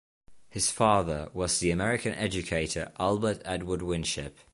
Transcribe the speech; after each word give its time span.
His 0.49 0.71
father 0.71 1.29
was 1.31 1.59
the 1.59 1.69
American 1.69 2.15
educator 2.15 2.91
Albert 2.99 3.39
Edward 3.45 3.83
Winship. 3.83 4.35